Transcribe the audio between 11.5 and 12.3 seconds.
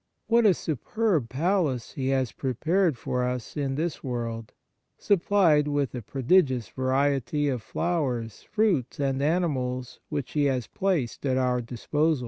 disposal